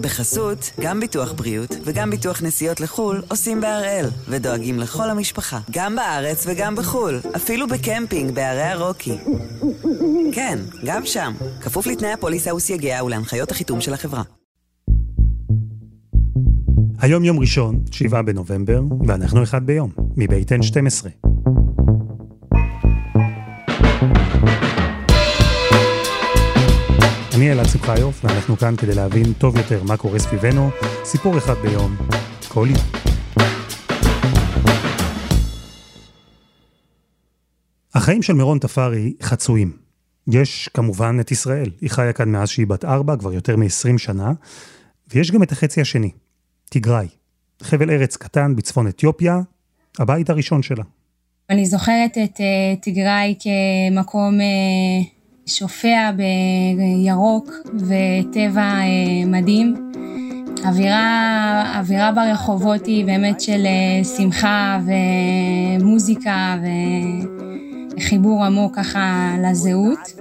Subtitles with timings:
[0.00, 6.44] בחסות, גם ביטוח בריאות וגם ביטוח נסיעות לחו"ל עושים בהראל, ודואגים לכל המשפחה, גם בארץ
[6.46, 9.16] וגם בחו"ל, אפילו בקמפינג בערי הרוקי.
[10.32, 14.22] כן, גם שם, כפוף לתנאי הפוליסה וסייגיה ולהנחיות החיתום של החברה.
[17.00, 21.29] היום יום ראשון, 7 בנובמבר, ואנחנו אחד ביום, מבית N12.
[27.40, 30.70] אני אלעד שמחיוף, ואנחנו כאן כדי להבין טוב יותר מה קורה סביבנו,
[31.04, 31.96] סיפור אחד ביום,
[32.48, 32.84] כל יום.
[37.94, 39.76] החיים של מירון תפארי חצויים.
[40.32, 44.32] יש כמובן את ישראל, היא חיה כאן מאז שהיא בת ארבע, כבר יותר מ-20 שנה,
[45.14, 46.10] ויש גם את החצי השני,
[46.70, 47.08] תיגראי,
[47.62, 49.40] חבל ארץ קטן בצפון אתיופיה,
[49.98, 50.84] הבית הראשון שלה.
[51.50, 55.19] אני זוכרת את uh, תיגראי כמקום uh,
[55.50, 56.10] שופע
[56.76, 59.92] בירוק וטבע uh, מדהים.
[60.64, 64.78] אווירה, אווירה ברחובות היא באמת של uh, שמחה
[65.80, 66.56] ומוזיקה
[67.96, 70.12] וחיבור עמוק ככה לזהות.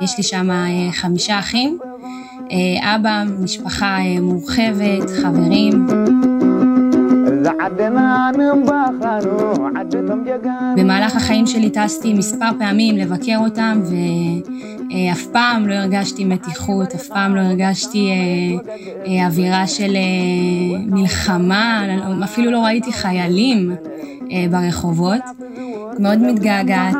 [0.00, 1.78] יש לי שם uh, חמישה אחים.
[2.52, 5.86] אה, אבא, משפחה אה, מורחבת, חברים.
[10.76, 17.34] במהלך החיים שלי טסתי מספר פעמים לבקר אותם ואף פעם לא הרגשתי מתיחות, אף פעם
[17.34, 18.10] לא הרגשתי
[19.06, 19.96] אה, אווירה של
[20.86, 21.82] מלחמה,
[22.24, 23.74] אפילו לא ראיתי חיילים
[24.50, 25.20] ברחובות.
[25.98, 26.96] מאוד מתגעגעת.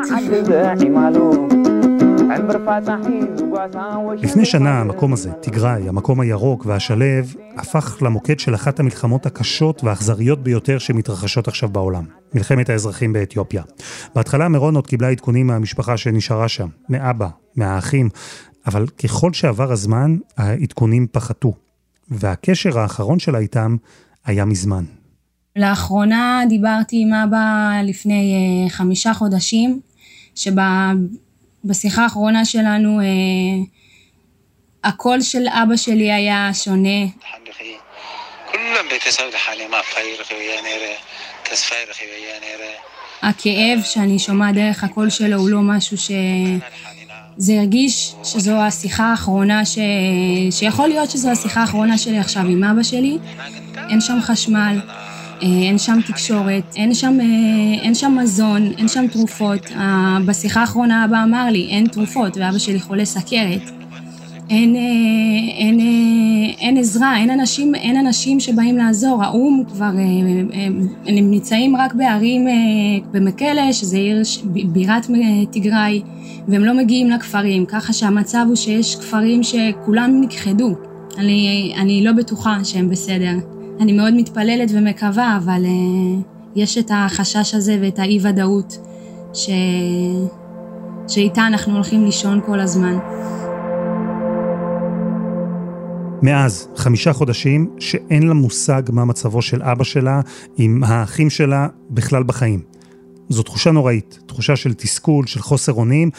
[4.17, 10.43] לפני שנה המקום הזה, תיגראי, המקום הירוק והשלב, הפך למוקד של אחת המלחמות הקשות והאכזריות
[10.43, 13.63] ביותר שמתרחשות עכשיו בעולם, מלחמת האזרחים באתיופיה.
[14.15, 18.09] בהתחלה מירון עוד קיבלה עדכונים מהמשפחה שנשארה שם, מאבא, מהאחים,
[18.67, 21.53] אבל ככל שעבר הזמן, העדכונים פחתו,
[22.09, 23.75] והקשר האחרון שלה איתם
[24.25, 24.83] היה מזמן.
[25.55, 28.35] לאחרונה דיברתי עם אבא לפני
[28.67, 29.79] uh, חמישה חודשים,
[30.35, 30.93] שבה
[31.65, 33.05] בשיחה האחרונה שלנו, אה,
[34.83, 37.05] הקול של אבא שלי היה שונה.
[43.21, 46.11] הכאב שאני שומעת דרך הקול שלו הוא לא משהו ש...
[47.37, 49.77] זה הרגיש שזו השיחה האחרונה ש...
[50.51, 53.17] שיכול להיות שזו השיחה האחרונה שלי עכשיו עם אבא שלי.
[53.89, 54.79] אין שם חשמל,
[55.41, 59.71] אין שם תקשורת, אין שם, אה, אין שם מזון, אין שם תרופות.
[60.25, 63.71] בשיחה האחרונה אבא אמר לי, אין תרופות, ואבא שלי חולה סכרת.
[64.49, 64.81] אין, אה,
[65.57, 65.79] אין,
[66.59, 69.23] אין עזרה, אין אנשים, אין אנשים שבאים לעזור.
[69.23, 72.47] האו"ם כבר, הם נמצאים רק בערים,
[73.11, 75.07] במקלה, שזה עיר בירת
[75.51, 76.01] תיגראי,
[76.47, 80.75] והם לא מגיעים לכפרים, ככה שהמצב הוא שיש כפרים שכולם נכחדו.
[81.17, 83.56] אני, אני לא בטוחה שהם בסדר.
[83.79, 86.23] אני מאוד מתפללת ומקווה, אבל uh,
[86.55, 88.77] יש את החשש הזה ואת האי-ודאות
[89.33, 89.49] ש...
[91.07, 92.97] שאיתה אנחנו הולכים לישון כל הזמן.
[96.21, 100.21] מאז חמישה חודשים שאין לה מושג מה מצבו של אבא שלה
[100.57, 102.61] עם האחים שלה בכלל בחיים.
[103.29, 106.09] זו תחושה נוראית, תחושה של תסכול, של חוסר אונים,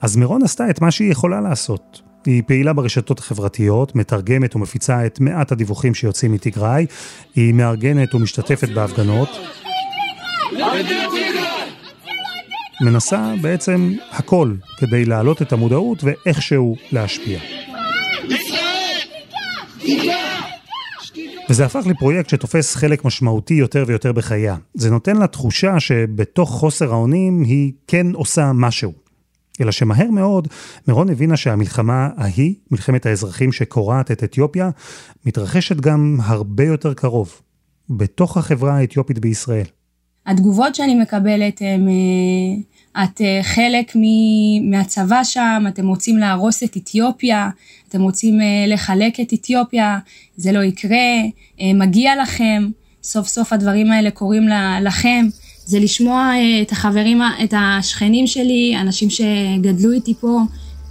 [0.00, 2.07] אז מירון עשתה את מה שהיא יכולה לעשות.
[2.28, 6.86] היא פעילה ברשתות החברתיות, מתרגמת ומפיצה את מעט הדיווחים שיוצאים מתיגראי,
[7.34, 9.28] היא מארגנת ומשתתפת בהפגנות.
[12.80, 17.40] מנסה בעצם הכל כדי להעלות את המודעות ואיכשהו להשפיע.
[21.50, 24.56] וזה הפך לפרויקט שתופס חלק משמעותי יותר ויותר בחייה.
[24.74, 29.07] זה נותן לה תחושה שבתוך חוסר האונים היא כן עושה משהו.
[29.60, 30.48] אלא שמהר מאוד
[30.88, 34.70] מירון הבינה שהמלחמה ההיא, מלחמת האזרחים שקורעת את אתיופיה,
[35.26, 37.40] מתרחשת גם הרבה יותר קרוב,
[37.90, 39.66] בתוך החברה האתיופית בישראל.
[40.28, 43.92] התגובות שאני מקבלת הן, אה, את אה, חלק
[44.70, 47.50] מהצבא שם, אתם רוצים להרוס את אתיופיה,
[47.88, 49.98] אתם רוצים אה, לחלק את אתיופיה,
[50.36, 50.96] זה לא יקרה,
[51.74, 52.68] מגיע לכם,
[53.02, 54.48] סוף סוף הדברים האלה קורים
[54.82, 55.26] לכם.
[55.68, 60.40] זה לשמוע אה, את החברים, את השכנים שלי, אנשים שגדלו איתי פה,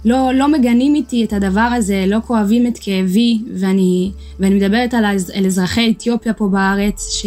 [0.04, 4.10] לא, לא מגנים איתי את הדבר הזה, לא כואבים את כאבי, ואני,
[4.40, 5.04] ואני מדברת על,
[5.34, 7.26] על אזרחי אתיופיה פה בארץ, ש,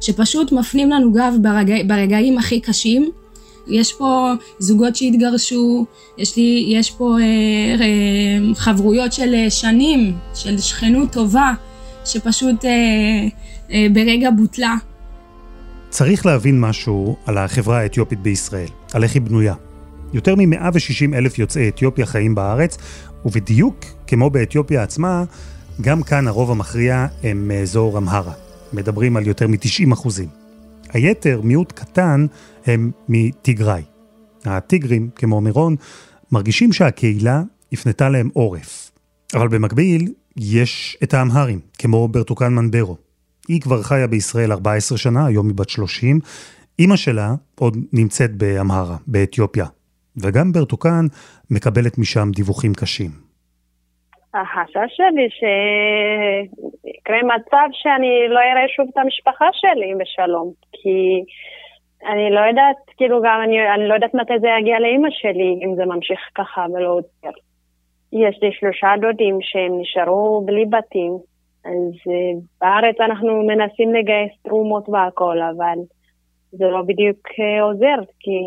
[0.00, 3.10] שפשוט מפנים לנו גב ברגע, ברגעים הכי קשים.
[3.68, 5.86] יש פה זוגות שהתגרשו,
[6.18, 7.24] יש לי, יש פה אה,
[7.84, 11.52] אה, חברויות של אה, שנים, של שכנות טובה,
[12.04, 12.70] שפשוט אה,
[13.70, 14.76] אה, ברגע בוטלה.
[15.94, 19.54] צריך להבין משהו על החברה האתיופית בישראל, על איך היא בנויה.
[20.12, 22.78] יותר מ-160 אלף יוצאי אתיופיה חיים בארץ,
[23.24, 25.24] ובדיוק כמו באתיופיה עצמה,
[25.80, 28.32] גם כאן הרוב המכריע הם מאזור אמהרה.
[28.72, 30.28] מדברים על יותר מ-90 אחוזים.
[30.92, 32.26] היתר, מיעוט קטן,
[32.66, 33.82] הם מטיגריי.
[34.44, 35.76] הטיגרים, כמו מירון,
[36.32, 37.42] מרגישים שהקהילה
[37.72, 38.90] הפנתה להם עורף.
[39.34, 43.03] אבל במקביל, יש את האמהרים, כמו ברטוקן מנברו.
[43.48, 46.18] היא כבר חיה בישראל 14 שנה, היום היא בת 30.
[46.78, 47.28] אימא שלה
[47.60, 49.64] עוד נמצאת באמהרה, באתיופיה.
[50.22, 51.04] וגם ברטוקן
[51.50, 53.10] מקבלת משם דיווחים קשים.
[54.34, 61.22] החשש שלי שיקרה מצב שאני לא אראה שוב את המשפחה שלי בשלום, כי
[62.10, 65.74] אני לא יודעת, כאילו גם אני, אני לא יודעת מתי זה יגיע לאימא שלי, אם
[65.76, 67.34] זה ממשיך ככה ולא עוצר.
[68.12, 71.12] יש לי שלושה דודים שהם נשארו בלי בתים,
[71.64, 75.78] אז uh, בארץ אנחנו מנסים לגייס תרומות והכל, אבל
[76.52, 78.38] זה לא בדיוק uh, עוזר, כי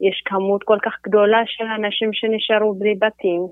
[0.00, 3.46] יש כמות כל כך גדולה של אנשים שנשארו בלי בתים.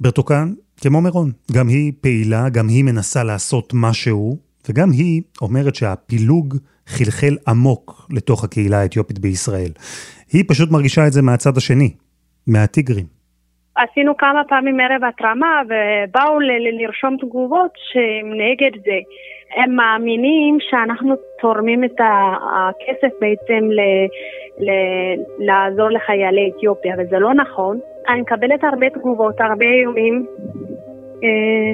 [0.00, 4.36] ברטוקן, כמו מירון, גם היא פעילה, גם היא מנסה לעשות משהו,
[4.68, 6.54] וגם היא אומרת שהפילוג
[6.86, 9.72] חלחל עמוק לתוך הקהילה האתיופית בישראל.
[10.32, 11.94] היא פשוט מרגישה את זה מהצד השני,
[12.46, 13.15] מהטיגרים.
[13.76, 16.40] עשינו כמה פעמים ערב התרמה ובאו
[16.80, 18.98] לרשום תגובות שהם נגד זה.
[19.56, 23.80] הם מאמינים שאנחנו תורמים את הכסף בעצם ל,
[24.58, 24.70] ל,
[25.38, 27.78] לעזור לחיילי אתיופיה, וזה לא נכון.
[28.08, 30.26] אני מקבלת הרבה תגובות, הרבה איומים.
[31.24, 31.72] אה,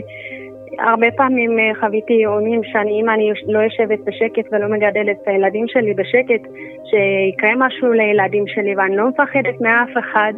[0.79, 5.69] הרבה פעמים אה, חוויתי איומים שאני, אם אני לא יושבת בשקט ולא מגדלת את הילדים
[5.69, 6.43] שלי בשקט,
[6.85, 10.33] שיקרה משהו לילדים שלי ואני לא מפחדת מאף אחד,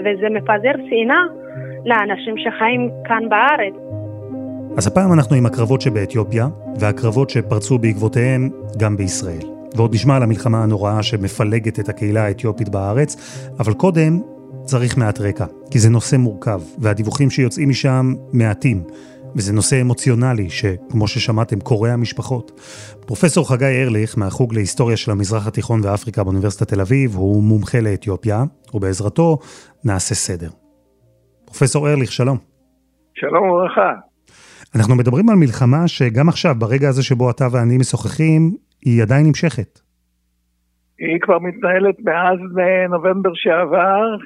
[0.00, 1.24] וזה מפזר שנאה
[1.84, 3.74] לאנשים שחיים כאן בארץ.
[4.76, 6.48] אז הפעם אנחנו עם הקרבות שבאתיופיה,
[6.80, 9.60] והקרבות שפרצו בעקבותיהם גם בישראל.
[9.76, 13.16] ועוד נשמע על המלחמה הנוראה שמפלגת את הקהילה האתיופית בארץ,
[13.60, 14.20] אבל קודם
[14.64, 18.82] צריך מעט רקע, כי זה נושא מורכב, והדיווחים שיוצאים משם מעטים.
[19.36, 22.60] וזה נושא אמוציונלי שכמו ששמעתם קורע משפחות.
[23.06, 28.42] פרופסור חגי ארליך מהחוג להיסטוריה של המזרח התיכון ואפריקה באוניברסיטת תל אביב, הוא מומחה לאתיופיה,
[28.74, 29.38] ובעזרתו
[29.84, 30.48] נעשה סדר.
[31.44, 32.38] פרופסור ארליך, שלום.
[33.14, 33.92] שלום וברכה.
[34.76, 38.50] אנחנו מדברים על מלחמה שגם עכשיו, ברגע הזה שבו אתה ואני משוחחים,
[38.84, 39.80] היא עדיין נמשכת.
[40.98, 42.38] היא כבר מתנהלת מאז
[42.90, 44.16] נובמבר שעבר,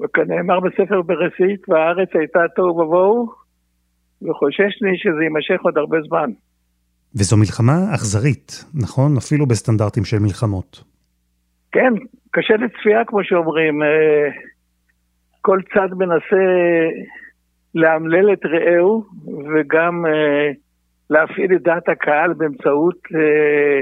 [0.00, 3.39] וכנאמר בספר בראשית, והארץ הייתה תוהו ובוהו,
[4.22, 6.30] וחוששני שזה יימשך עוד הרבה זמן.
[7.14, 9.16] וזו מלחמה אכזרית, נכון?
[9.16, 10.84] אפילו בסטנדרטים של מלחמות.
[11.72, 11.92] כן,
[12.30, 13.82] קשה לצפייה כמו שאומרים.
[13.82, 14.28] אה,
[15.40, 16.44] כל צד מנסה
[17.74, 19.04] לאמלל את רעהו
[19.54, 20.50] וגם אה,
[21.10, 23.80] להפעיל את דעת הקהל באמצעות אה,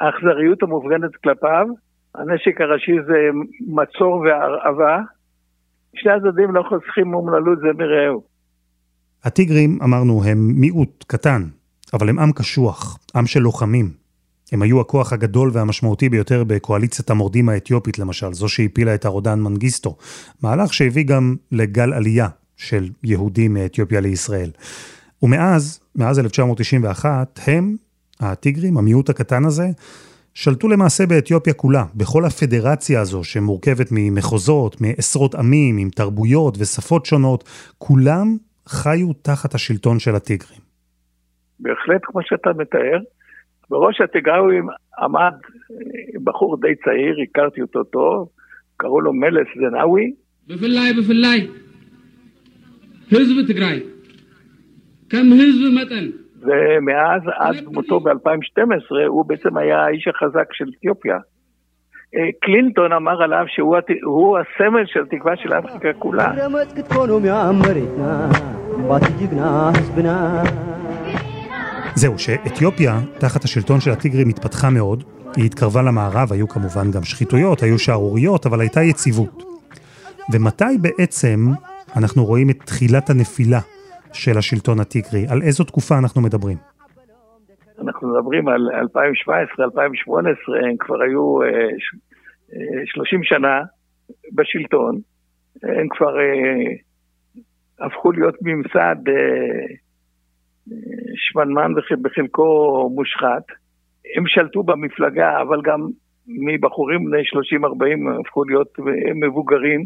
[0.00, 1.66] האכזריות המופגנת כלפיו.
[2.14, 3.28] הנשק הראשי זה
[3.68, 5.00] מצור והרעבה.
[5.94, 8.29] שני הצדדים לא חוסכים אומללות זה מרעהו.
[9.24, 11.48] הטיגרים, אמרנו, הם מיעוט קטן,
[11.92, 13.92] אבל הם עם קשוח, עם של לוחמים.
[14.52, 19.96] הם היו הכוח הגדול והמשמעותי ביותר בקואליציית המורדים האתיופית למשל, זו שהפילה את הרודן מנגיסטו.
[20.42, 24.50] מהלך שהביא גם לגל עלייה של יהודים מאתיופיה לישראל.
[25.22, 27.76] ומאז, מאז 1991, הם,
[28.20, 29.70] הטיגרים, המיעוט הקטן הזה,
[30.34, 37.44] שלטו למעשה באתיופיה כולה, בכל הפדרציה הזו שמורכבת ממחוזות, מעשרות עמים, עם תרבויות ושפות שונות,
[37.78, 38.36] כולם
[38.70, 40.60] חיו תחת השלטון של הטיגרים.
[41.60, 42.98] בהחלט, כמו שאתה מתאר.
[43.70, 44.66] בראש הטיגרים
[44.98, 45.34] עמד
[46.24, 48.28] בחור די צעיר, הכרתי אותו טוב,
[48.76, 50.12] קראו לו מלס זנאווי.
[50.48, 51.48] בפלאי, בפלאי.
[53.10, 53.80] היזב תגראי.
[55.10, 56.06] כם היזב מתן.
[56.40, 61.18] ומאז עד מותו ב-2012 הוא בעצם היה האיש החזק של אתיופיה.
[62.16, 66.32] אה, קלינטון אמר עליו שהוא הסמל של תקווה של אפריקה כולה.
[71.94, 75.04] זהו, שאתיופיה, תחת השלטון של הטיגרים, התפתחה מאוד.
[75.36, 79.42] היא התקרבה למערב, היו כמובן גם שחיתויות, היו שערוריות, אבל הייתה יציבות.
[80.32, 81.38] ומתי בעצם
[81.96, 83.60] אנחנו רואים את תחילת הנפילה
[84.12, 85.26] של השלטון הטיגרי?
[85.28, 86.56] על איזו תקופה אנחנו מדברים?
[87.84, 91.38] אנחנו מדברים על 2017, 2018, הם כבר היו
[92.84, 93.62] 30 אה, שנה
[94.32, 95.00] בשלטון,
[95.62, 96.89] הם כבר אה,
[97.80, 99.74] הפכו להיות ממסד אה,
[101.14, 101.72] שמנמן
[102.02, 103.44] בחלקו מושחת.
[104.16, 105.88] הם שלטו במפלגה, אבל גם
[106.26, 108.78] מבחורים בני 30-40 הפכו להיות
[109.14, 109.84] מבוגרים,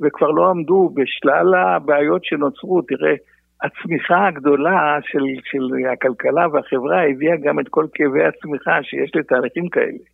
[0.00, 2.82] וכבר לא עמדו בשלל הבעיות שנוצרו.
[2.82, 3.14] תראה,
[3.62, 10.04] הצמיחה הגדולה של, של הכלכלה והחברה הביאה גם את כל כאבי הצמיחה שיש לתהליכים כאלה.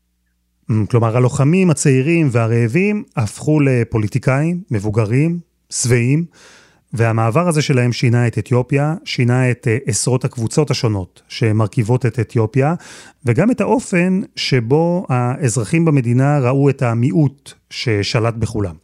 [0.90, 5.30] כלומר, הלוחמים הצעירים והרעבים הפכו לפוליטיקאים, מבוגרים,
[5.72, 6.24] שבעים,
[6.92, 12.74] והמעבר הזה שלהם שינה את אתיופיה, שינה את uh, עשרות הקבוצות השונות שמרכיבות את אתיופיה,
[13.24, 18.74] וגם את האופן שבו האזרחים במדינה ראו את המיעוט ששלט בכולם.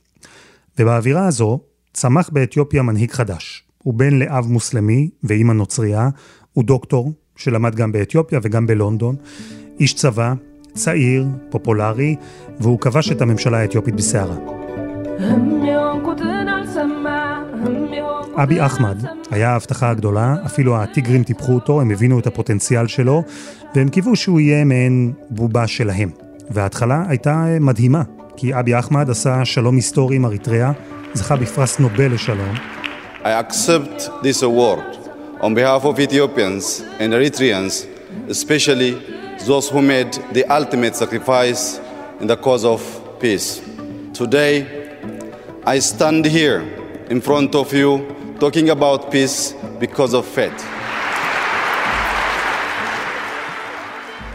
[0.79, 1.61] ובאווירה הזו
[1.93, 3.63] צמח באתיופיה מנהיג חדש.
[3.83, 6.09] הוא בן לאב מוסלמי ואימא נוצרייה,
[6.53, 9.17] הוא דוקטור שלמד גם באתיופיה וגם בלונדון,
[9.81, 10.35] איש צבא,
[10.75, 12.17] צעיר, פופולרי,
[12.61, 14.37] והוא כבש את הממשלה האתיופית בסערה.
[18.39, 23.23] אבי אחמד היה ההבטחה הגדולה, אפילו הטיגרים טיפחו אותו, הם הבינו את הפוטנציאל שלו,
[23.75, 26.11] והם קיוו שהוא יהיה מעין בובה שלהם.
[26.51, 28.03] וההתחלה הייתה מדהימה,
[28.37, 30.73] כי אבי אחמד עשה שלום היסטורי עם אריתריאה,
[31.15, 32.55] זכה בפרס נובל לשלום.
[33.25, 34.99] I accept this award
[35.41, 37.87] on behalf of Ethiopians and Eritreans,
[38.29, 38.93] especially
[39.47, 41.81] those who made the ultimate sacrifice
[42.21, 42.81] in the cause of
[43.21, 43.61] peace.
[44.15, 44.55] Today,
[45.75, 46.61] I stand here
[47.11, 50.63] in front of you talking about peace because of faith.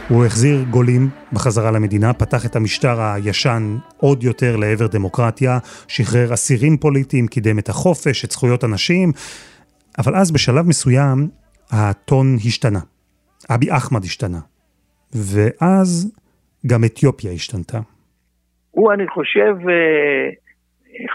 [0.08, 6.76] הוא החזיר גולים בחזרה למדינה, פתח את המשטר הישן עוד יותר לעבר דמוקרטיה, שחרר אסירים
[6.76, 9.12] פוליטיים, קידם את החופש, את זכויות הנשים,
[9.98, 11.28] אבל אז בשלב מסוים
[11.70, 12.80] הטון השתנה.
[13.50, 14.40] אבי אחמד השתנה.
[15.12, 16.12] ואז
[16.66, 17.80] גם אתיופיה השתנתה.
[18.70, 20.30] הוא, אני חושב, אה,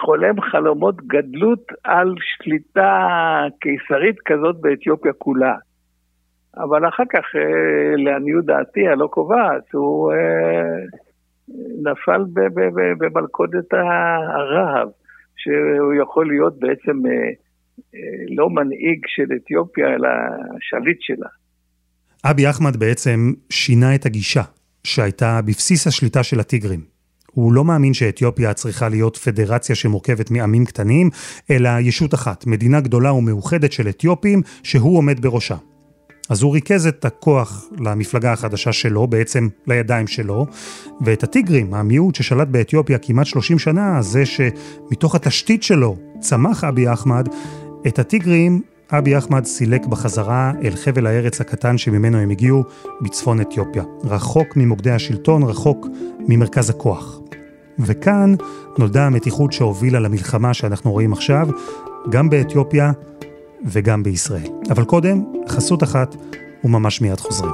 [0.05, 3.07] חולם חלומות גדלות על שליטה
[3.61, 5.55] קיסרית כזאת באתיופיה כולה.
[6.57, 10.17] אבל אחר כך, אה, לעניות דעתי הלא קובעת, הוא אה,
[11.83, 12.21] נפל
[12.97, 14.87] במלכודת הרהב,
[15.35, 16.97] שהוא יכול להיות בעצם
[18.29, 20.09] לא מנהיג של אתיופיה, אלא
[20.59, 21.27] שליט שלה.
[22.31, 23.19] אבי אחמד בעצם
[23.49, 24.41] שינה את הגישה
[24.83, 26.96] שהייתה בבסיס השליטה של הטיגרים.
[27.37, 31.09] הוא לא מאמין שאתיופיה צריכה להיות פדרציה שמורכבת מעמים קטנים,
[31.49, 35.55] אלא ישות אחת, מדינה גדולה ומאוחדת של אתיופים שהוא עומד בראשה.
[36.29, 40.45] אז הוא ריכז את הכוח למפלגה החדשה שלו, בעצם לידיים שלו,
[41.01, 47.27] ואת הטיגרים, המיעוט ששלט באתיופיה כמעט 30 שנה, זה שמתוך התשתית שלו צמח אבי אחמד,
[47.87, 52.63] את הטיגרים אבי אחמד סילק בחזרה אל חבל הארץ הקטן שממנו הם הגיעו,
[53.01, 53.83] בצפון אתיופיה.
[54.03, 55.87] רחוק ממוקדי השלטון, רחוק
[56.19, 57.19] ממרכז הכוח.
[57.79, 58.35] וכאן
[58.77, 61.47] נולדה המתיחות שהובילה למלחמה שאנחנו רואים עכשיו,
[62.09, 62.91] גם באתיופיה
[63.65, 64.51] וגם בישראל.
[64.69, 66.15] אבל קודם, חסות אחת,
[66.63, 67.53] וממש מיד חוזרים.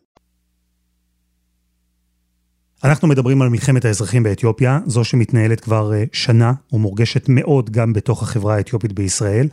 [2.91, 8.23] אנחנו מדברים על מלחמת האזרחים באתיופיה, זו שמתנהלת כבר אה, שנה ומורגשת מאוד גם בתוך
[8.23, 9.47] החברה האתיופית בישראל.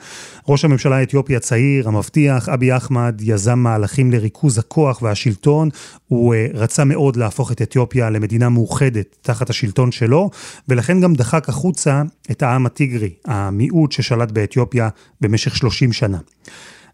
[0.48, 5.68] ראש הממשלה האתיופי הצעיר, המבטיח, אבי אחמד, יזם מהלכים לריכוז הכוח והשלטון.
[6.08, 10.30] הוא אה, רצה מאוד להפוך את אתיופיה למדינה מאוחדת תחת השלטון שלו,
[10.68, 14.88] ולכן גם דחק החוצה את העם הטיגרי, המיעוט ששלט באתיופיה
[15.20, 16.18] במשך 30 שנה.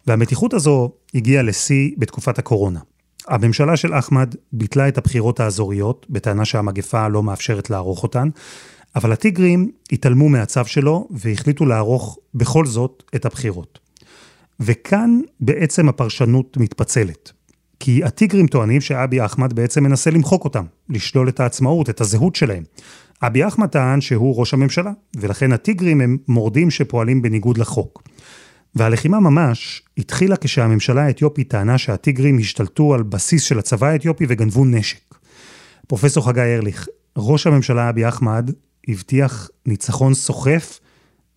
[0.07, 2.81] והמתיחות הזו הגיעה לשיא בתקופת הקורונה.
[3.29, 8.29] הממשלה של אחמד ביטלה את הבחירות האזוריות, בטענה שהמגפה לא מאפשרת לערוך אותן,
[8.97, 13.79] אבל הטיגרים התעלמו מהצו שלו והחליטו לערוך בכל זאת את הבחירות.
[14.61, 17.33] וכאן בעצם הפרשנות מתפצלת.
[17.81, 22.63] כי הטיגרים טוענים שאבי אחמד בעצם מנסה למחוק אותם, לשלול את העצמאות, את הזהות שלהם.
[23.23, 28.03] אבי אחמד טען שהוא ראש הממשלה, ולכן הטיגרים הם מורדים שפועלים בניגוד לחוק.
[28.77, 35.15] והלחימה ממש התחילה כשהממשלה האתיופית טענה שהטיגרים השתלטו על בסיס של הצבא האתיופי וגנבו נשק.
[35.89, 36.89] פרופסור חגי ארליך,
[37.19, 38.51] ראש הממשלה אבי אחמד
[38.89, 40.81] הבטיח ניצחון סוחף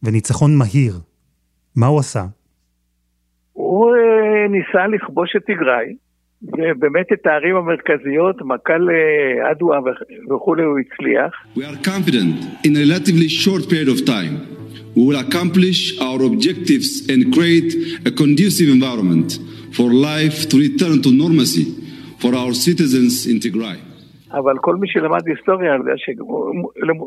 [0.04, 1.00] וניצחון מהיר.
[1.76, 2.26] מה הוא עשה?
[3.54, 5.96] הוא אה, ניסה לכבוש את תיגראי,
[6.44, 8.90] ובאמת את הערים המרכזיות, מקל
[9.52, 9.80] אדווה
[10.30, 11.34] וכולי הוא הצליח.
[11.56, 14.57] We are confident in a relatively short period of time
[14.98, 17.72] we will accomplish our objectives and create
[18.10, 19.30] a conducive environment
[19.78, 21.66] for life to return to normalcy
[22.22, 23.78] for our citizens in Tigray.
[24.32, 25.94] אבל כל מי שלמד היסטוריה יודע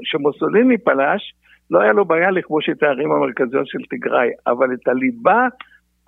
[0.04, 1.34] שמוסוליני פלש,
[1.70, 5.46] לא היה לו בעיה לכבוש את הערים המרכזיות של תיגראי, אבל את הליבה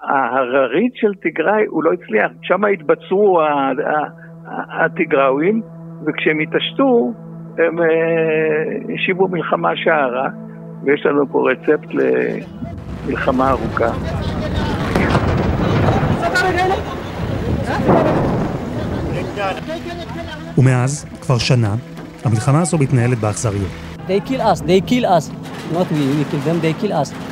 [0.02, 2.30] ההררית של תיגראי הוא לא הצליח.
[2.42, 3.40] שם התבצרו
[4.70, 5.62] התיגראויים,
[6.06, 7.12] וכשהם התעשתו,
[7.58, 7.76] הם
[8.94, 10.28] השיבו מלחמה שערה.
[10.84, 11.88] ויש לנו פה רצפט
[13.06, 13.92] למלחמה ארוכה.
[20.58, 21.74] ומאז, כבר שנה,
[22.24, 23.68] המלחמה הזו מתנהלת באכזריות.
[24.08, 25.30] They kill us, they kill us.
[25.72, 27.31] Not we, we kill them, they kill us.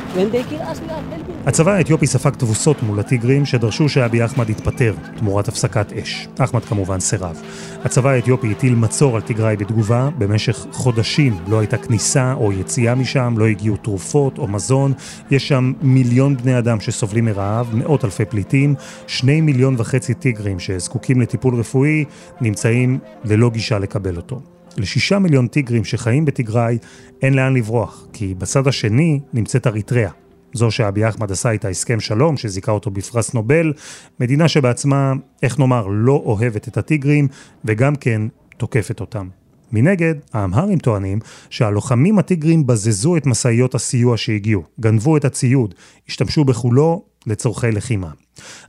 [1.46, 6.28] הצבא האתיופי ספג תבוסות מול הטיגרים שדרשו שאבי אחמד יתפטר תמורת הפסקת אש.
[6.38, 7.42] אחמד כמובן סירב.
[7.84, 13.34] הצבא האתיופי הטיל מצור על תיגראי בתגובה, במשך חודשים לא הייתה כניסה או יציאה משם,
[13.38, 14.92] לא הגיעו תרופות או מזון,
[15.30, 18.74] יש שם מיליון בני אדם שסובלים מרעב, מאות אלפי פליטים,
[19.06, 22.04] שני מיליון וחצי טיגרים שזקוקים לטיפול רפואי
[22.40, 24.40] נמצאים ללא גישה לקבל אותו.
[24.76, 26.78] לשישה מיליון טיגרים שחיים בתיגראי
[27.22, 30.10] אין לאן לברוח, כי בצד השני נמצאת אריתריאה.
[30.52, 33.72] זו שאבי אחמד עשה איתה הסכם שלום, שזיכה אותו בפרס נובל,
[34.20, 35.12] מדינה שבעצמה,
[35.42, 37.28] איך נאמר, לא אוהבת את הטיגרים,
[37.64, 38.22] וגם כן
[38.56, 39.28] תוקפת אותם.
[39.72, 41.18] מנגד, האמהרים טוענים
[41.50, 45.74] שהלוחמים הטיגרים בזזו את משאיות הסיוע שהגיעו, גנבו את הציוד,
[46.08, 48.10] השתמשו בכולו לצורכי לחימה.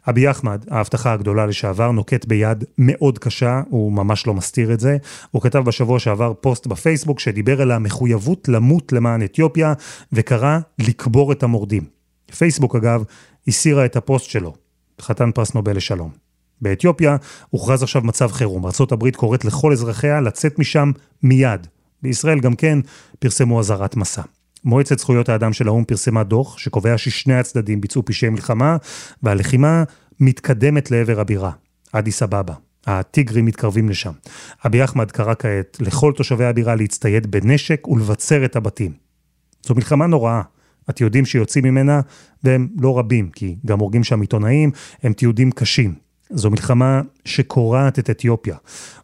[0.10, 4.98] אבי אחמד, ההבטחה הגדולה לשעבר, נוקט ביד מאוד קשה, הוא ממש לא מסתיר את זה.
[5.32, 9.74] הוא כתב בשבוע שעבר פוסט בפייסבוק שדיבר על המחויבות למות למען אתיופיה,
[10.14, 11.84] וקרא לקבור את המורדים.
[12.38, 13.04] פייסבוק אגב,
[13.48, 14.54] הסירה את הפוסט שלו,
[15.02, 16.10] חתן פרס נובל לשלום.
[16.62, 17.16] באתיופיה
[17.50, 18.66] הוכרז עכשיו מצב חירום.
[18.66, 20.92] ארה"ב קוראת לכל אזרחיה לצאת משם
[21.24, 21.68] מיד.
[22.02, 22.80] בישראל גם כן
[23.20, 24.22] פרסמו אזהרת מסע.
[24.64, 28.78] מועצת זכויות האדם של האו"ם פרסמה דוח שקובע ששני הצדדים ביצעו פשעי מלחמה,
[29.24, 29.84] והלחימה
[30.20, 31.52] מתקדמת לעבר הבירה,
[31.92, 32.54] אדיס אבבה.
[32.88, 34.12] הטיגרים מתקרבים לשם.
[34.66, 38.92] אבי אחמד קרא כעת לכל תושבי הבירה להצטייד בנשק ולבצר את הבתים.
[39.64, 40.42] זו מלחמה נוראה.
[40.88, 42.02] התיעודים שיוצאים ממנה,
[42.44, 44.72] והם לא רבים, כי גם הורגים שם עיתונאים,
[45.04, 45.94] הם תיעודים קשים.
[46.30, 48.56] זו מלחמה שקורעת את אתיופיה.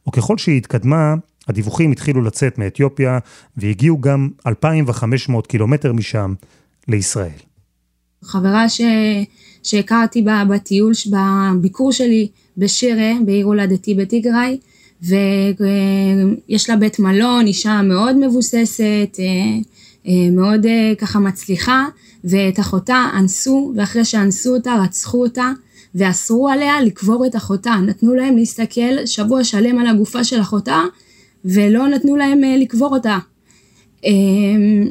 [0.08, 1.16] וככל שהיא התקדמה,
[1.48, 3.20] הדיווחים התחילו לצאת מאתיופיה,
[3.58, 6.34] והגיעו גם 2,500 קילומטר משם
[6.88, 7.30] לישראל.
[8.24, 8.82] חברה ש...
[9.64, 12.28] שהכרתי בה בטיול, בביקור שלי
[12.58, 14.58] בשירה, בעיר הולדתי בטיגריי,
[15.02, 19.26] ויש לה בית מלון, אישה מאוד מבוססת, אה,
[20.08, 21.86] אה, מאוד אה, ככה מצליחה,
[22.24, 25.52] ואת אחותה אנסו, ואחרי שאנסו אותה רצחו אותה,
[25.96, 27.76] ואסרו עליה לקבור את אחותה.
[27.86, 30.84] נתנו להם להסתכל שבוע שלם על הגופה של אחותה,
[31.46, 33.18] ולא נתנו להם אה, לקבור אותה.
[34.04, 34.88] אמ,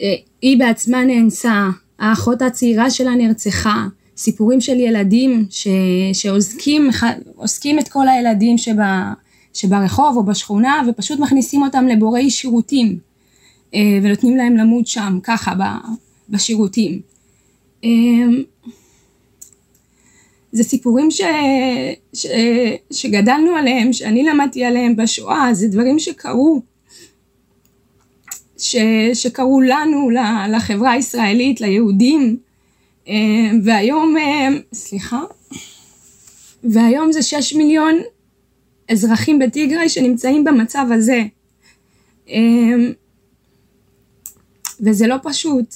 [0.00, 1.68] אה, היא בעצמה נאנסה,
[1.98, 5.68] האחות הצעירה שלה נרצחה, סיפורים של ילדים ש,
[6.12, 9.12] שעוסקים את כל הילדים שבה,
[9.52, 12.98] שברחוב או בשכונה ופשוט מכניסים אותם לבורי שירותים
[13.74, 15.52] אה, ונותנים להם למות שם ככה
[16.28, 17.00] בשירותים.
[20.56, 21.20] זה סיפורים ש,
[22.12, 22.26] ש,
[22.90, 26.62] שגדלנו עליהם, שאני למדתי עליהם בשואה, זה דברים שקרו,
[28.58, 28.76] ש,
[29.14, 30.10] שקרו לנו,
[30.50, 32.36] לחברה הישראלית, ליהודים,
[33.08, 33.14] אה,
[33.64, 35.20] והיום, אה, סליחה,
[36.64, 37.94] והיום זה שש מיליון
[38.90, 41.22] אזרחים בטיגריי שנמצאים במצב הזה.
[42.28, 42.76] אה,
[44.80, 45.74] וזה לא פשוט.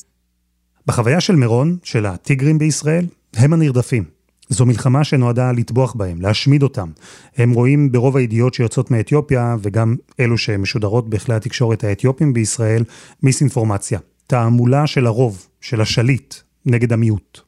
[0.87, 4.20] בחוויה של מירון, של הטיגרים בישראל, הם הנרדפים.
[4.51, 6.89] זו מלחמה שנועדה לטבוח בהם, להשמיד אותם.
[7.37, 12.85] הם רואים ברוב הידיעות שיוצאות מאתיופיה, וגם אלו שמשודרות בכלי התקשורת האתיופיים בישראל,
[13.23, 13.99] מיסאינפורמציה.
[14.27, 16.35] תעמולה של הרוב, של השליט,
[16.67, 17.41] נגד המיעוט.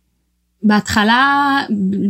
[0.62, 1.58] בהתחלה,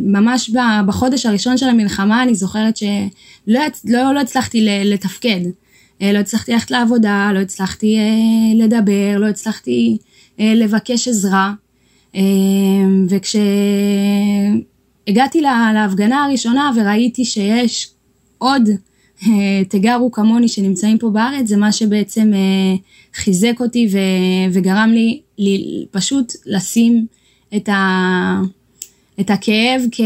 [0.07, 0.50] ממש
[0.87, 5.40] בחודש הראשון של המלחמה, אני זוכרת שלא לא, לא הצלחתי לתפקד.
[6.02, 9.98] אה, לא הצלחתי ללכת לעבודה, לא הצלחתי אה, לדבר, לא הצלחתי
[10.40, 11.52] אה, לבקש עזרה.
[13.09, 13.37] וכש...
[15.08, 17.90] הגעתי לה, להפגנה הראשונה וראיתי שיש
[18.38, 18.68] עוד
[19.26, 22.74] אה, תגרו כמוני שנמצאים פה בארץ, זה מה שבעצם אה,
[23.14, 23.98] חיזק אותי ו,
[24.52, 27.06] וגרם לי, לי פשוט לשים
[27.56, 28.40] את, ה,
[29.20, 30.00] את הכאב כ,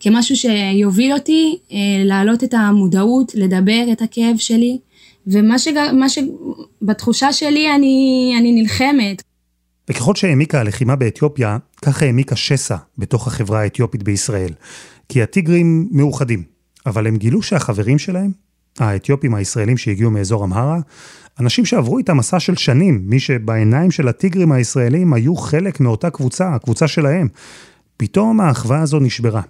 [0.00, 4.78] כמשהו שיוביל אותי אה, להעלות את המודעות, לדבר את הכאב שלי,
[5.26, 5.56] ומה
[6.08, 9.22] שבתחושה שלי אני, אני נלחמת.
[9.88, 14.52] וככל שהעמיקה הלחימה באתיופיה, ככה העמיקה שסע בתוך החברה האתיופית בישראל.
[15.08, 16.42] כי הטיגרים מאוחדים,
[16.86, 18.30] אבל הם גילו שהחברים שלהם,
[18.78, 20.78] האתיופים הישראלים שהגיעו מאזור אמהרה,
[21.40, 26.54] אנשים שעברו איתם מסע של שנים, מי שבעיניים של הטיגרים הישראלים היו חלק מאותה קבוצה,
[26.54, 27.28] הקבוצה שלהם.
[27.96, 29.42] פתאום האחווה הזו נשברה.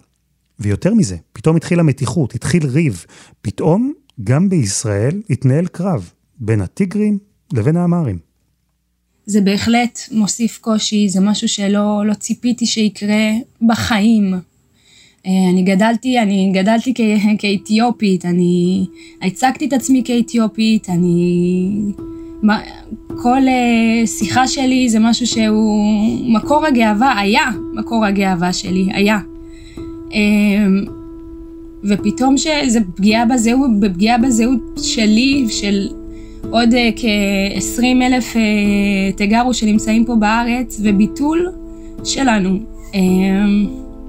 [0.61, 3.05] ויותר מזה, פתאום התחילה מתיחות, התחיל ריב.
[3.43, 3.93] פתאום,
[4.25, 7.19] גם בישראל התנהל קרב בין הטיגרים
[7.53, 8.19] לבין האמרים.
[9.27, 13.31] זה בהחלט מוסיף קושי, זה משהו שלא לא ציפיתי שיקרה
[13.63, 14.35] בחיים.
[15.27, 18.85] אה, אני גדלתי, אני גדלתי כ- כאתיופית, אני
[19.23, 21.71] הצגתי את עצמי כאתיופית, אני...
[23.23, 25.85] כל uh, שיחה שלי זה משהו שהוא
[26.33, 29.19] מקור הגאווה, היה מקור הגאווה שלי, היה.
[30.09, 30.91] Um,
[31.85, 35.89] ופתאום שזה פגיעה בזהות, בפגיעה בזהות שלי, של
[36.51, 41.53] עוד uh, כ-20 אלף uh, תגרו שנמצאים פה בארץ, וביטול
[42.05, 42.59] שלנו
[42.93, 42.97] uh,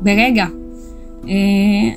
[0.01, 0.45] ברגע.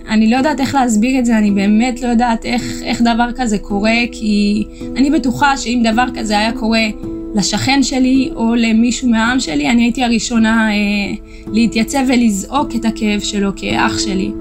[0.09, 3.59] אני לא יודעת איך להסביר את זה, אני באמת לא יודעת איך, איך דבר כזה
[3.59, 4.65] קורה, כי
[4.97, 6.87] אני בטוחה שאם דבר כזה היה קורה
[7.35, 11.15] לשכן שלי או למישהו מהעם שלי, אני הייתי הראשונה אה,
[11.53, 14.33] להתייצב ולזעוק את הכאב שלו כאח שלי.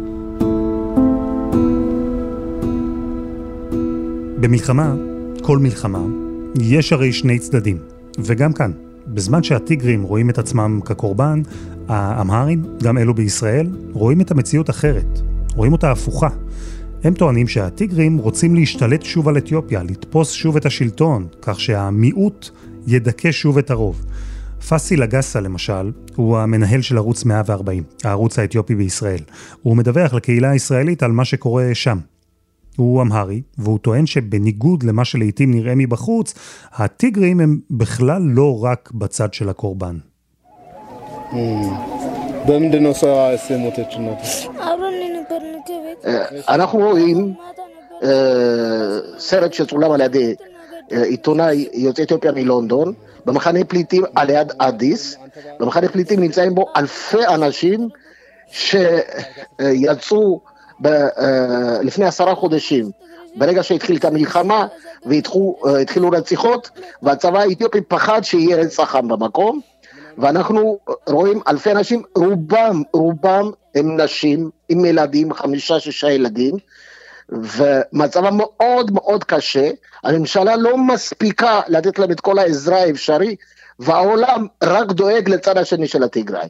[4.40, 4.96] במלחמה,
[5.48, 6.06] כל מלחמה,
[6.62, 7.78] יש הרי שני צדדים.
[8.20, 8.72] וגם כאן,
[9.08, 11.42] בזמן שהטיגרים רואים את עצמם כקורבן,
[11.88, 15.20] האמהרים, גם אלו בישראל, רואים את המציאות אחרת.
[15.56, 16.28] רואים אותה הפוכה.
[17.04, 22.50] הם טוענים שהטיגרים רוצים להשתלט שוב על אתיופיה, לתפוס שוב את השלטון, כך שהמיעוט
[22.88, 24.06] ידכא שוב את הרוב.
[24.70, 29.22] פאסי לגסה למשל, הוא המנהל של ערוץ 140, הערוץ האתיופי בישראל.
[29.62, 31.98] הוא מדווח לקהילה הישראלית על מה שקורה שם.
[32.78, 36.34] הוא אמהרי, והוא טוען שבניגוד למה שלעיתים נראה מבחוץ,
[36.74, 39.98] הטיגרים הם בכלל לא רק בצד של הקורבן.
[46.50, 47.34] אנחנו רואים
[49.18, 50.36] סרט שצולם על ידי
[50.90, 52.94] עיתונאי יוצא אתיופיה מלונדון,
[53.26, 55.18] במחנה פליטים על יד אדיס,
[55.60, 57.90] במחנה פליטים נמצאים בו אלפי אנשים
[58.52, 60.42] שיצאו
[60.82, 62.92] ב, אה, לפני עשרה חודשים,
[63.36, 64.68] ברגע שהתחיל את המלחמה
[65.06, 66.70] והתחילו רציחות,
[67.04, 69.60] והצבא האתיופי פחד שיהיה רצח עם במקום,
[70.18, 76.56] ואנחנו רואים אלפי אנשים, רובם, רובם הם נשים עם ילדים, חמישה, שישה ילדים,
[77.30, 79.70] ומצבם מאוד מאוד קשה,
[80.04, 83.36] הממשלה לא מספיקה לתת להם את כל העזרה האפשרי,
[83.80, 86.48] והעולם רק דואג לצד השני של התיגראי.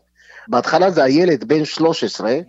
[0.48, 2.40] בהתחלה זה הילד בן 13.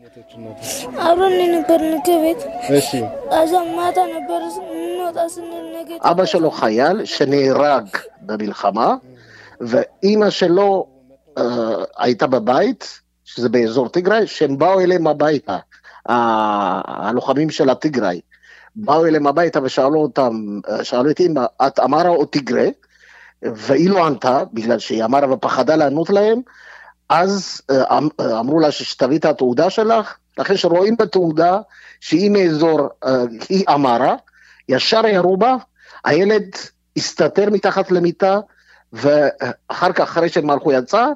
[6.01, 7.89] אבא שלו חייל שנהרג
[8.21, 8.95] במלחמה,
[9.61, 10.87] ואימא שלו
[11.39, 11.43] uh,
[11.99, 15.59] הייתה בבית, שזה באזור תיגראי, שהם באו אליהם הביתה.
[16.07, 18.21] הלוחמים של התיגראי.
[18.77, 22.67] באו אליהם הביתה ושאלו אותם, שאלו את אמא, את אמרה או תיגרה?
[23.43, 26.41] והיא לא ענתה, בגלל שהיא אמרה ופחדה לענות להם,
[27.09, 31.61] אז אה, אמ, אמרו לה שתביא את התעודה שלך, אחרי שרואים בתעודה
[32.01, 34.15] שהיא מאזור, אה, היא אמרה,
[34.69, 35.57] ישר ירו בה,
[36.05, 36.49] הילד
[36.97, 38.39] הסתתר מתחת למיטה,
[38.93, 41.07] ואחר כך, אחרי שהם הלכו יצא,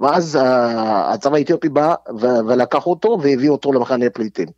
[0.00, 4.48] ואז אה, הצבא האתיופי בא ולקח אותו והביא אותו למחנה פליטים.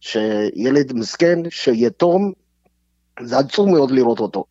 [0.00, 2.32] שילד מסכן, שיתום,
[3.22, 4.44] זה עצוב מאוד לראות אותו.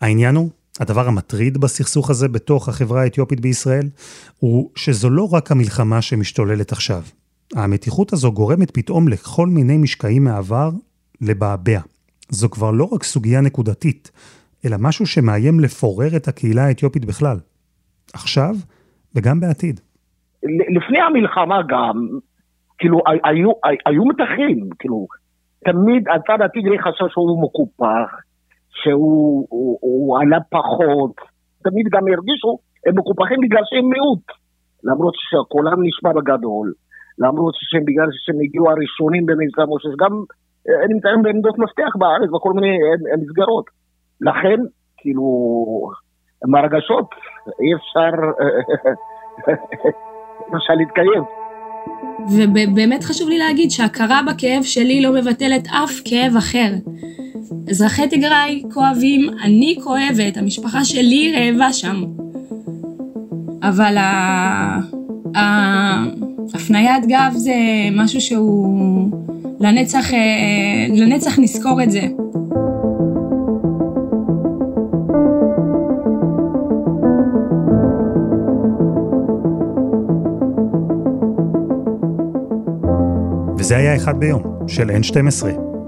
[0.00, 0.48] העניין הוא,
[0.80, 3.86] הדבר המטריד בסכסוך הזה בתוך החברה האתיופית בישראל,
[4.38, 7.02] הוא שזו לא רק המלחמה שמשתוללת עכשיו.
[7.56, 10.70] המתיחות הזו גורמת פתאום לכל מיני משקעים מהעבר
[11.20, 11.80] לבעבע.
[12.28, 14.10] זו כבר לא רק סוגיה נקודתית,
[14.64, 17.36] אלא משהו שמאיים לפורר את הקהילה האתיופית בכלל.
[18.14, 18.54] עכשיו,
[19.14, 19.80] וגם בעתיד.
[20.76, 22.08] לפני המלחמה גם,
[22.78, 23.50] כאילו, היו,
[23.86, 25.06] היו מתחים, כאילו,
[25.64, 28.27] תמיד הצד הטיגרי חשב שהוא מקופח,
[28.70, 31.14] שהוא הוא, הוא עלה פחות,
[31.64, 34.26] תמיד גם הרגישו, הם מקופחים בגלל שהם מיעוט,
[34.84, 36.72] למרות שקולם נשמע בגדול,
[37.18, 40.12] למרות שהם בגלל שהם הגיעו הראשונים במבצע משה, גם
[40.68, 42.76] אה, נמצאים בעמדות מפתח בארץ, בכל מיני
[43.12, 43.64] אה, מסגרות.
[44.20, 44.58] לכן,
[44.96, 45.24] כאילו,
[46.44, 47.08] עם הרגשות,
[47.60, 48.12] אי אפשר,
[50.52, 51.37] למשל, להתקיים.
[52.30, 56.74] ובאמת חשוב לי להגיד שהכרה בכאב שלי לא מבטלת אף כאב אחר.
[57.70, 62.04] אזרחי תיגראי כואבים, אני כואבת, המשפחה שלי רעבה שם.
[63.62, 63.96] אבל
[65.34, 67.54] ההפניית גב זה
[67.92, 69.10] משהו שהוא
[69.60, 70.18] לנצח, אה,
[70.94, 72.02] לנצח נזכור את זה.
[83.68, 85.46] וזה היה אחד ביום, של N12.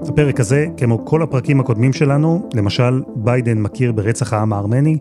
[0.08, 4.98] הפרק הזה, כמו כל הפרקים הקודמים שלנו, למשל, ביידן מכיר ברצח העם הארמני,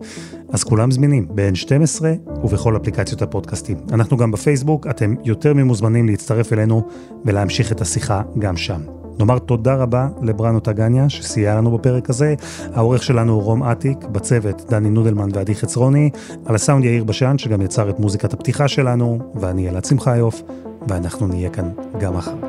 [0.50, 2.02] אז כולם זמינים ב-N12
[2.44, 3.78] ובכל אפליקציות הפודקאסטים.
[3.92, 6.88] אנחנו גם בפייסבוק, אתם יותר ממוזמנים להצטרף אלינו
[7.26, 8.82] ולהמשיך את השיחה גם שם.
[9.20, 12.36] נאמר תודה רבה לבראנו טגניה שסייע לנו בפרק הזה.
[12.74, 16.10] העורך שלנו הוא רום אטיק, בצוות דני נודלמן ועדי חצרוני,
[16.46, 20.42] על הסאונד יאיר בשן שגם יצר את מוזיקת הפתיחה שלנו, ואני אלעד שמחיוף,
[20.88, 22.49] ואנחנו נהיה כאן גם מחר.